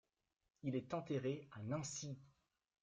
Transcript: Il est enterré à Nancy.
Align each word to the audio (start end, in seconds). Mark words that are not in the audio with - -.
Il 0.63 0.75
est 0.75 0.95
enterré 0.95 1.47
à 1.51 1.61
Nancy. 1.61 2.17